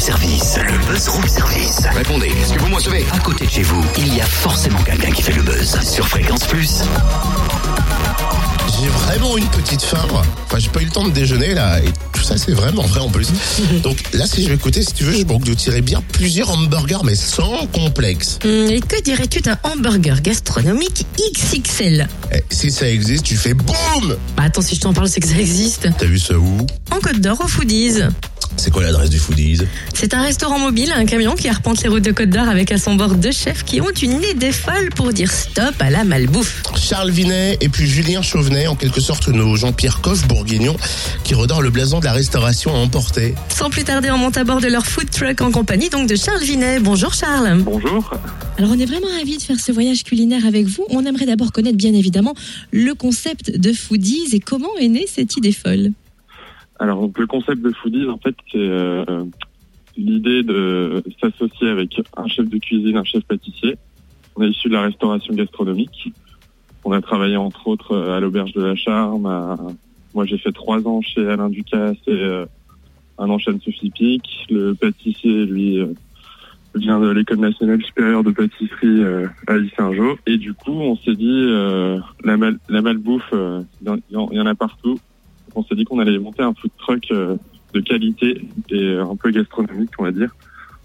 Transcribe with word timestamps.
service. 0.00 0.56
Le 0.66 0.78
buzz 0.92 1.08
room 1.08 1.28
service. 1.28 1.80
Répondez, 1.94 2.28
est-ce 2.28 2.54
que 2.54 2.58
vous 2.60 2.68
me 2.68 2.74
recevez 2.76 3.04
À 3.12 3.18
côté 3.18 3.44
de 3.46 3.50
chez 3.50 3.62
vous, 3.62 3.84
il 3.98 4.14
y 4.14 4.20
a 4.20 4.24
forcément 4.26 4.82
quelqu'un 4.82 5.10
qui 5.12 5.20
fait 5.22 5.32
le 5.34 5.42
buzz. 5.42 5.78
Sur 5.82 6.08
Fréquence 6.08 6.44
Plus. 6.44 6.80
J'ai 8.80 8.88
vraiment 8.88 9.36
une 9.36 9.46
petite 9.48 9.82
faim. 9.82 9.98
Enfin, 10.10 10.58
j'ai 10.58 10.70
pas 10.70 10.80
eu 10.80 10.86
le 10.86 10.90
temps 10.90 11.04
de 11.06 11.10
déjeuner 11.10 11.52
là, 11.54 11.80
et 11.80 11.88
tout 12.14 12.22
ça, 12.22 12.36
c'est 12.38 12.52
vraiment 12.52 12.82
vrai 12.82 13.00
en 13.00 13.10
plus. 13.10 13.28
Donc 13.82 13.98
là, 14.14 14.26
si 14.26 14.42
je 14.42 14.48
vais 14.48 14.54
écouter, 14.54 14.82
si 14.82 14.94
tu 14.94 15.04
veux, 15.04 15.12
je 15.12 15.24
manque 15.26 15.44
de 15.44 15.52
tirer 15.52 15.82
bien 15.82 16.02
plusieurs 16.12 16.50
hamburgers, 16.50 17.00
mais 17.04 17.14
sans 17.14 17.66
complexe. 17.66 18.38
Hum, 18.44 18.70
Et 18.70 18.80
que 18.80 19.00
dirais-tu 19.02 19.42
d'un 19.42 19.58
hamburger 19.64 20.22
gastronomique 20.22 21.04
XXL 21.18 22.08
Eh, 22.32 22.42
si 22.48 22.70
ça 22.70 22.88
existe, 22.88 23.24
tu 23.24 23.36
fais 23.36 23.52
boum 23.52 24.16
Bah 24.36 24.44
attends, 24.44 24.62
si 24.62 24.76
je 24.76 24.80
t'en 24.80 24.94
parle, 24.94 25.08
c'est 25.08 25.20
que 25.20 25.28
ça 25.28 25.38
existe. 25.38 25.88
T'as 25.98 26.06
vu 26.06 26.18
ça 26.18 26.38
où 26.38 26.66
En 26.90 27.00
Côte 27.00 27.20
d'Or, 27.20 27.38
au 27.44 27.48
Foodies. 27.48 27.98
C'est 28.56 28.70
quoi 28.70 28.82
l'adresse 28.82 29.10
du 29.10 29.18
Foodies 29.18 29.62
C'est 29.94 30.14
un 30.14 30.22
restaurant 30.22 30.58
mobile, 30.58 30.92
un 30.94 31.06
camion 31.06 31.34
qui 31.34 31.48
arpente 31.48 31.82
les 31.82 31.88
routes 31.88 32.04
de 32.04 32.12
Côte 32.12 32.30
d'Or 32.30 32.48
avec 32.48 32.70
à 32.72 32.78
son 32.78 32.94
bord 32.94 33.14
deux 33.14 33.32
chefs 33.32 33.64
qui 33.64 33.80
ont 33.80 33.90
une 33.90 34.22
idée 34.22 34.52
folle 34.52 34.90
pour 34.94 35.12
dire 35.12 35.30
stop 35.30 35.74
à 35.80 35.90
la 35.90 36.04
malbouffe. 36.04 36.62
Charles 36.76 37.10
Vinet 37.10 37.56
et 37.60 37.68
puis 37.68 37.86
Julien 37.86 38.22
Chauvenet, 38.22 38.66
en 38.66 38.76
quelque 38.76 39.00
sorte 39.00 39.28
nos 39.28 39.56
Jean-Pierre 39.56 40.00
Coff 40.00 40.26
bourguignons, 40.28 40.76
qui 41.24 41.34
redorent 41.34 41.62
le 41.62 41.70
blason 41.70 42.00
de 42.00 42.04
la 42.04 42.12
restauration 42.12 42.74
à 42.74 42.78
emporter. 42.78 43.34
Sans 43.48 43.70
plus 43.70 43.84
tarder, 43.84 44.10
on 44.10 44.18
monte 44.18 44.36
à 44.36 44.44
bord 44.44 44.60
de 44.60 44.68
leur 44.68 44.86
food 44.86 45.10
truck 45.10 45.40
en 45.40 45.50
compagnie 45.50 45.88
donc 45.88 46.08
de 46.08 46.16
Charles 46.16 46.42
Vinet. 46.42 46.80
Bonjour 46.80 47.14
Charles. 47.14 47.62
Bonjour. 47.62 48.12
Alors 48.58 48.72
on 48.72 48.78
est 48.78 48.86
vraiment 48.86 49.08
ravis 49.18 49.38
de 49.38 49.42
faire 49.42 49.58
ce 49.58 49.72
voyage 49.72 50.04
culinaire 50.04 50.44
avec 50.44 50.66
vous. 50.66 50.84
On 50.90 51.04
aimerait 51.06 51.26
d'abord 51.26 51.52
connaître 51.52 51.78
bien 51.78 51.94
évidemment 51.94 52.34
le 52.72 52.94
concept 52.94 53.58
de 53.58 53.72
Foodies 53.72 54.28
et 54.32 54.40
comment 54.40 54.76
est 54.78 54.88
née 54.88 55.06
cette 55.08 55.36
idée 55.36 55.52
folle. 55.52 55.92
Alors 56.80 57.00
donc, 57.00 57.18
le 57.18 57.26
concept 57.26 57.62
de 57.62 57.70
Foodies, 57.70 58.08
en 58.08 58.18
fait, 58.18 58.34
c'est 58.50 58.58
euh, 58.58 59.04
l'idée 59.96 60.42
de 60.42 61.02
s'associer 61.20 61.68
avec 61.68 62.00
un 62.16 62.26
chef 62.26 62.48
de 62.48 62.58
cuisine, 62.58 62.96
un 62.96 63.04
chef 63.04 63.22
pâtissier. 63.24 63.76
On 64.34 64.42
est 64.42 64.48
issu 64.48 64.68
de 64.68 64.74
la 64.74 64.82
restauration 64.82 65.34
gastronomique. 65.34 66.12
On 66.84 66.92
a 66.92 67.00
travaillé 67.00 67.36
entre 67.36 67.66
autres 67.68 67.92
euh, 67.92 68.16
à 68.16 68.20
l'auberge 68.20 68.52
de 68.52 68.62
la 68.62 68.74
Charme. 68.74 69.76
Moi, 70.14 70.24
j'ai 70.24 70.38
fait 70.38 70.52
trois 70.52 70.86
ans 70.88 71.02
chez 71.02 71.26
Alain 71.28 71.50
Ducasse 71.50 71.98
et 72.06 72.12
euh, 72.12 72.46
un 73.18 73.28
an 73.28 73.38
chez 73.38 73.52
Sophie 73.62 73.90
Pic. 73.90 74.22
Le 74.48 74.74
pâtissier, 74.74 75.44
lui, 75.44 75.78
euh, 75.78 75.92
vient 76.74 76.98
de 76.98 77.10
l'école 77.10 77.40
nationale 77.40 77.82
supérieure 77.82 78.24
de 78.24 78.30
pâtisserie 78.30 79.02
à 79.46 79.54
Saint-Jean. 79.76 80.14
Et 80.26 80.38
du 80.38 80.54
coup, 80.54 80.72
on 80.72 80.96
s'est 80.96 81.16
dit, 81.16 81.50
la, 82.24 82.36
mal, 82.36 82.58
la 82.68 82.80
malbouffe, 82.80 83.34
il 83.82 84.00
y 84.10 84.40
en 84.40 84.46
a 84.46 84.54
partout. 84.54 84.98
Donc, 85.54 85.64
on 85.64 85.68
s'est 85.68 85.74
dit 85.74 85.84
qu'on 85.84 85.98
allait 85.98 86.18
monter 86.18 86.42
un 86.42 86.54
food 86.54 86.70
truck 86.78 87.04
euh, 87.10 87.36
de 87.74 87.80
qualité 87.80 88.46
et 88.70 88.96
un 88.96 89.16
peu 89.16 89.30
gastronomique, 89.30 89.90
on 89.98 90.04
va 90.04 90.12
dire, 90.12 90.34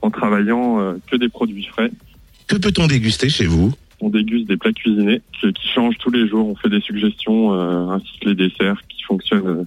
en 0.00 0.10
travaillant 0.10 0.80
euh, 0.80 0.94
que 1.10 1.16
des 1.16 1.28
produits 1.28 1.64
frais. 1.64 1.90
Que 2.46 2.56
peut-on 2.56 2.86
déguster 2.86 3.28
chez 3.28 3.46
vous? 3.46 3.72
On 4.00 4.08
déguste 4.08 4.48
des 4.48 4.56
plats 4.56 4.72
cuisinés 4.72 5.20
qui, 5.40 5.52
qui 5.52 5.68
changent 5.68 5.98
tous 5.98 6.10
les 6.10 6.26
jours. 6.28 6.48
On 6.48 6.56
fait 6.56 6.68
des 6.68 6.80
suggestions 6.80 7.54
euh, 7.54 7.88
ainsi 7.88 8.18
que 8.20 8.28
les 8.28 8.34
desserts 8.34 8.80
qui 8.88 9.02
fonctionnent, 9.02 9.46
euh, 9.46 9.64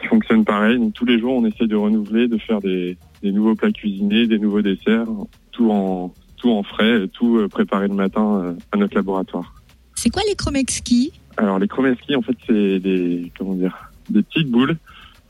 qui 0.00 0.06
fonctionnent 0.06 0.44
pareil. 0.44 0.78
Donc 0.78 0.94
tous 0.94 1.04
les 1.04 1.18
jours, 1.18 1.34
on 1.34 1.44
essaie 1.44 1.66
de 1.66 1.76
renouveler, 1.76 2.28
de 2.28 2.38
faire 2.38 2.60
des, 2.60 2.96
des 3.22 3.32
nouveaux 3.32 3.54
plats 3.54 3.72
cuisinés, 3.72 4.26
des 4.26 4.38
nouveaux 4.38 4.62
desserts, 4.62 5.06
tout 5.52 5.70
en 5.70 6.12
tout 6.44 6.50
en 6.50 6.62
frais, 6.62 7.08
tout 7.08 7.38
euh, 7.38 7.48
préparé 7.48 7.88
le 7.88 7.94
matin 7.94 8.42
euh, 8.42 8.54
à 8.72 8.76
notre 8.76 8.94
laboratoire. 8.94 9.54
C'est 9.94 10.10
quoi 10.10 10.22
les 10.28 10.34
Chromexki 10.34 11.12
Alors 11.38 11.58
les 11.58 11.68
chromeski, 11.68 12.14
en 12.14 12.22
fait, 12.22 12.36
c'est 12.46 12.80
des 12.80 13.32
comment 13.38 13.54
dire, 13.54 13.90
des 14.10 14.22
petites 14.22 14.50
boules 14.50 14.76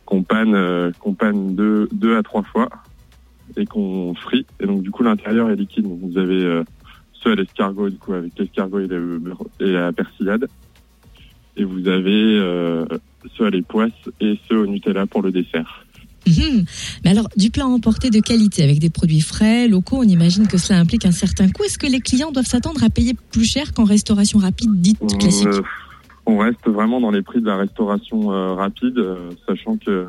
qu'on 0.07 0.23
panne, 0.23 0.55
euh, 0.55 0.91
qu'on 1.01 1.15
panne 1.15 1.55
deux, 1.55 1.89
deux 1.93 2.17
à 2.17 2.23
trois 2.23 2.43
fois 2.43 2.69
et 3.57 3.67
qu'on 3.67 4.15
frit. 4.15 4.47
Et 4.61 4.67
donc 4.67 4.83
du 4.83 4.91
coup, 4.91 5.03
l'intérieur 5.03 5.51
est 5.51 5.57
liquide. 5.57 5.85
Donc, 5.85 6.01
vous 6.03 6.19
avez 6.19 6.43
euh, 6.45 6.65
ceux 7.13 7.33
à 7.33 7.35
l'escargot, 7.35 7.89
du 7.91 7.97
coup, 7.97 8.13
avec 8.13 8.33
l'escargot 8.39 8.81
et, 8.81 8.87
le 8.87 9.19
beurre- 9.19 9.47
et 9.61 9.73
la 9.73 9.93
persillade. 9.93 10.47
Et 11.57 11.65
vous 11.65 11.87
avez 11.89 12.37
euh, 12.39 12.85
ceux 13.37 13.47
à 13.47 13.51
les 13.51 13.63
poisses 13.63 13.93
et 14.21 14.39
ceux 14.49 14.59
au 14.59 14.67
Nutella 14.67 15.07
pour 15.07 15.23
le 15.23 15.31
dessert. 15.31 15.85
Mhm. 16.27 16.65
Mais 17.05 17.11
alors 17.11 17.29
du 17.37 17.51
plat 17.51 17.67
emporté 17.67 18.09
de 18.09 18.19
qualité 18.19 18.63
avec 18.63 18.79
des 18.79 18.89
produits 18.89 19.21
frais, 19.21 19.69
locaux, 19.69 19.99
on 19.99 20.09
imagine 20.09 20.49
que 20.49 20.57
cela 20.57 20.81
implique 20.81 21.05
un 21.05 21.13
certain 21.13 21.51
coût. 21.51 21.65
Est-ce 21.65 21.79
que 21.79 21.87
les 21.87 22.01
clients 22.01 22.33
doivent 22.33 22.47
s'attendre 22.47 22.83
à 22.83 22.89
payer 22.89 23.15
plus 23.31 23.45
cher 23.45 23.75
qu'en 23.75 23.85
restauration 23.85 24.39
rapide 24.39 24.71
dite 24.81 24.99
classique? 25.19 25.47
Euh, 25.49 25.61
on 26.27 26.39
reste 26.39 26.67
vraiment 26.67 27.01
dans 27.01 27.11
les 27.11 27.23
prix 27.23 27.41
de 27.41 27.47
la 27.47 27.57
restauration 27.57 28.33
euh, 28.33 28.55
rapide, 28.55 28.99
euh, 28.99 29.31
sachant 29.47 29.77
que 29.77 30.07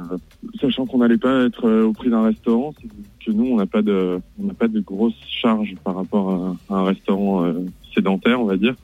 sachant 0.62 0.86
qu'on 0.86 1.00
n'allait 1.00 1.18
pas 1.18 1.46
être 1.46 1.66
euh, 1.68 1.86
au 1.86 1.94
prix 1.94 2.10
d'un 2.10 2.24
restaurant, 2.24 2.74
c'est 2.82 2.88
que 3.26 3.32
nous 3.32 3.46
on 3.46 3.58
n'a 3.58 3.66
pas 3.66 3.82
de 3.82 4.20
on 4.42 4.46
n'a 4.46 4.54
pas 4.54 4.68
de 4.68 4.80
grosses 4.80 5.14
charges 5.28 5.76
par 5.84 5.96
rapport 5.96 6.58
à, 6.70 6.74
à 6.74 6.78
un 6.80 6.84
restaurant 6.86 7.46
sédentaire, 7.94 8.40
on 8.40 8.46
va 8.46 8.56
dire. 8.58 8.76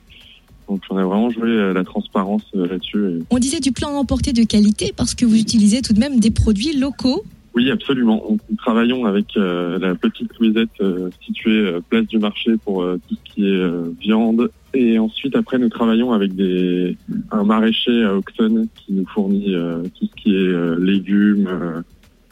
Donc 0.68 0.82
on 0.90 0.96
a 0.96 1.04
vraiment 1.04 1.30
joué 1.30 1.72
la 1.72 1.84
transparence 1.84 2.44
là-dessus. 2.54 3.04
et- 3.06 3.22
On 3.30 3.38
disait 3.38 3.60
du 3.60 3.72
plat 3.72 3.88
emporté 3.88 4.32
de 4.32 4.44
qualité 4.44 4.92
parce 4.96 5.14
que 5.14 5.24
vous 5.24 5.36
utilisez 5.36 5.80
tout 5.82 5.92
de 5.92 6.00
même 6.00 6.20
des 6.20 6.30
produits 6.30 6.76
locaux. 6.78 7.22
Oui, 7.54 7.70
absolument. 7.70 8.22
Nous 8.30 8.56
travaillons 8.56 9.04
avec 9.04 9.26
la 9.36 9.94
petite 9.94 10.30
Louisette 10.38 10.82
située 11.24 11.76
place 11.90 12.06
du 12.06 12.18
marché 12.18 12.52
pour 12.64 12.82
tout 13.08 13.14
ce 13.14 13.32
qui 13.34 13.46
est 13.46 13.66
viande. 14.00 14.50
Et 14.74 14.98
ensuite, 14.98 15.36
après, 15.36 15.58
nous 15.58 15.68
travaillons 15.68 16.12
avec 16.12 16.34
des 16.34 16.96
un 17.30 17.44
maraîcher 17.44 18.04
à 18.04 18.14
Auxonne 18.14 18.68
qui 18.74 18.94
nous 18.94 19.06
fournit 19.06 19.54
euh, 19.54 19.82
tout 19.98 20.06
ce 20.06 20.22
qui 20.22 20.34
est 20.34 20.38
euh, 20.38 20.76
légumes, 20.80 21.46
euh, 21.46 21.82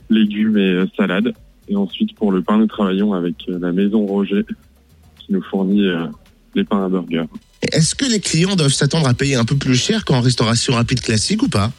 légumes 0.08 0.56
et 0.56 0.72
euh, 0.72 0.86
salades. 0.96 1.34
Et 1.68 1.76
ensuite, 1.76 2.14
pour 2.14 2.32
le 2.32 2.42
pain, 2.42 2.58
nous 2.58 2.66
travaillons 2.66 3.12
avec 3.12 3.36
euh, 3.48 3.58
la 3.60 3.72
maison 3.72 4.06
Roger 4.06 4.44
qui 5.18 5.32
nous 5.32 5.42
fournit 5.42 5.86
euh, 5.86 6.06
les 6.54 6.64
pains 6.64 6.84
à 6.84 6.88
burger. 6.88 7.24
Est-ce 7.60 7.94
que 7.94 8.10
les 8.10 8.20
clients 8.20 8.56
doivent 8.56 8.72
s'attendre 8.72 9.06
à 9.06 9.14
payer 9.14 9.36
un 9.36 9.44
peu 9.44 9.56
plus 9.56 9.76
cher 9.76 10.04
qu'en 10.04 10.20
restauration 10.20 10.74
rapide 10.74 11.00
classique 11.00 11.42
ou 11.42 11.48
pas? 11.48 11.70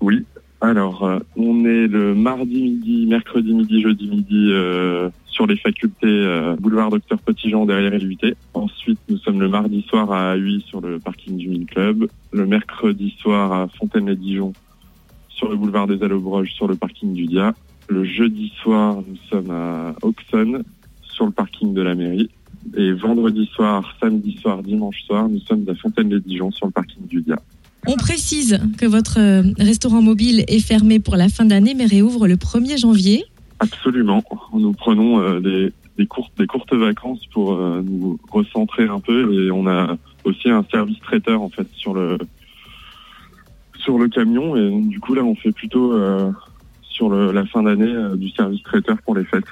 Oui. 0.00 0.24
Alors, 0.60 1.04
euh, 1.04 1.18
on 1.36 1.64
est 1.64 1.86
le 1.86 2.14
mardi 2.14 2.62
midi, 2.62 3.06
mercredi 3.06 3.52
midi, 3.54 3.82
jeudi 3.82 4.08
midi 4.08 4.50
euh, 4.52 5.08
sur 5.36 5.46
les 5.46 5.58
facultés 5.58 6.06
euh, 6.06 6.56
boulevard 6.56 6.88
Docteur 6.88 7.18
Petitjean 7.18 7.66
derrière 7.66 7.92
LUT. 7.92 8.16
Ensuite, 8.54 8.98
nous 9.10 9.18
sommes 9.18 9.38
le 9.38 9.50
mardi 9.50 9.84
soir 9.86 10.10
à 10.10 10.34
Huy 10.34 10.64
sur 10.66 10.80
le 10.80 10.98
parking 10.98 11.36
du 11.36 11.48
Mille 11.48 11.66
Club. 11.66 12.08
Le 12.32 12.46
mercredi 12.46 13.14
soir 13.20 13.52
à 13.52 13.68
Fontaine-les-Dijon 13.78 14.54
sur 15.28 15.50
le 15.50 15.56
boulevard 15.56 15.88
des 15.88 16.02
Allobroges 16.02 16.52
sur 16.52 16.66
le 16.66 16.74
parking 16.74 17.12
du 17.12 17.26
Dia. 17.26 17.54
Le 17.88 18.04
jeudi 18.04 18.50
soir, 18.62 19.02
nous 19.06 19.16
sommes 19.28 19.50
à 19.50 19.94
Auxonne 20.00 20.64
sur 21.02 21.26
le 21.26 21.32
parking 21.32 21.74
de 21.74 21.82
la 21.82 21.94
mairie. 21.94 22.30
Et 22.74 22.92
vendredi 22.92 23.46
soir, 23.54 23.94
samedi 24.00 24.38
soir, 24.40 24.62
dimanche 24.62 25.02
soir, 25.02 25.28
nous 25.28 25.40
sommes 25.40 25.66
à 25.68 25.74
Fontaine-les-Dijon 25.74 26.50
sur 26.50 26.64
le 26.64 26.72
parking 26.72 27.06
du 27.06 27.20
Dia. 27.20 27.36
On 27.86 27.96
précise 27.96 28.58
que 28.78 28.86
votre 28.86 29.20
euh, 29.20 29.42
restaurant 29.58 30.00
mobile 30.00 30.44
est 30.48 30.60
fermé 30.60 30.98
pour 30.98 31.14
la 31.16 31.28
fin 31.28 31.44
d'année 31.44 31.74
mais 31.74 31.84
réouvre 31.84 32.26
le 32.26 32.36
1er 32.36 32.78
janvier. 32.78 33.26
Absolument. 33.58 34.22
Nous 34.52 34.72
prenons 34.72 35.20
euh, 35.20 35.40
des, 35.40 35.72
des 35.96 36.06
courtes 36.06 36.32
des 36.38 36.46
courtes 36.46 36.74
vacances 36.74 37.24
pour 37.32 37.54
euh, 37.54 37.82
nous 37.84 38.18
recentrer 38.30 38.84
un 38.84 39.00
peu 39.00 39.32
et 39.46 39.50
on 39.50 39.66
a 39.66 39.96
aussi 40.24 40.50
un 40.50 40.64
service 40.70 40.98
traiteur 41.00 41.40
en 41.42 41.48
fait 41.48 41.66
sur 41.74 41.94
le 41.94 42.18
sur 43.78 43.98
le 43.98 44.08
camion 44.08 44.56
et 44.56 44.68
donc, 44.70 44.88
du 44.88 45.00
coup 45.00 45.14
là 45.14 45.22
on 45.22 45.34
fait 45.34 45.52
plutôt 45.52 45.92
euh, 45.92 46.30
sur 46.82 47.08
le, 47.08 47.32
la 47.32 47.46
fin 47.46 47.62
d'année 47.62 47.86
euh, 47.92 48.16
du 48.16 48.28
service 48.30 48.62
traiteur 48.62 48.96
pour 49.02 49.14
les 49.14 49.24
fêtes 49.24 49.44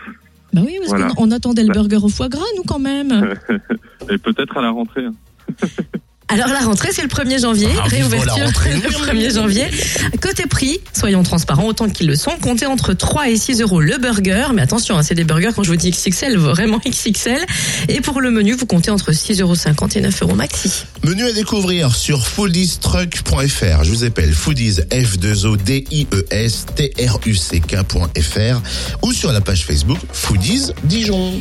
Bah 0.52 0.62
oui, 0.64 0.76
parce 0.78 0.90
Voilà. 0.90 1.08
qu'on 1.08 1.28
on 1.28 1.30
attendait 1.30 1.64
le 1.64 1.72
burger 1.72 1.98
au 2.02 2.08
foie 2.08 2.28
gras, 2.28 2.44
nous 2.56 2.62
quand 2.64 2.78
même. 2.78 3.34
et 4.10 4.18
peut-être 4.18 4.56
à 4.56 4.62
la 4.62 4.70
rentrée. 4.70 5.06
Alors 6.34 6.48
la 6.48 6.60
rentrée 6.60 6.88
c'est 6.92 7.02
le 7.02 7.08
1er 7.08 7.40
janvier, 7.40 7.68
Ah, 7.78 7.86
réouverture 7.86 8.44
rentrée. 8.44 8.72
le 8.82 8.90
1er 8.90 9.34
janvier. 9.34 9.66
Côté 10.20 10.46
prix, 10.46 10.80
soyons 10.92 11.22
transparents 11.22 11.66
autant 11.66 11.88
qu'ils 11.88 12.08
le 12.08 12.16
sont, 12.16 12.32
comptez 12.42 12.66
entre 12.66 12.92
3 12.92 13.28
et 13.30 13.36
6 13.36 13.60
euros 13.60 13.80
le 13.80 13.98
burger, 13.98 14.46
mais 14.52 14.62
attention, 14.62 14.98
hein, 14.98 15.04
c'est 15.04 15.14
des 15.14 15.22
burgers 15.22 15.50
quand 15.54 15.62
je 15.62 15.70
vous 15.70 15.76
dis 15.76 15.90
XXL, 15.90 16.36
vraiment 16.36 16.80
XXL. 16.86 17.38
Et 17.88 18.00
pour 18.00 18.20
le 18.20 18.32
menu, 18.32 18.54
vous 18.54 18.66
comptez 18.66 18.90
entre 18.90 19.12
6,50 19.12 19.42
euros 19.42 19.54
et 19.94 20.00
9 20.00 20.22
euros 20.22 20.34
maxi. 20.34 20.84
Menu 21.04 21.24
à 21.24 21.32
découvrir 21.32 21.94
sur 21.94 22.26
foodiestruck.fr. 22.26 23.84
Je 23.84 23.90
vous 23.90 24.02
appelle 24.04 24.32
foodies 24.32 24.80
f 24.90 25.18
2 25.18 25.46
o 25.46 25.56
d 25.56 25.84
i 25.92 26.06
e 26.12 26.24
s 26.30 26.66
t 26.74 26.92
r 27.06 27.20
u 27.26 27.34
c 27.34 27.60
k.fr 27.60 28.60
ou 29.02 29.12
sur 29.12 29.30
la 29.30 29.40
page 29.40 29.64
Facebook 29.64 29.98
Foodies 30.12 30.72
Dijon. 30.84 31.34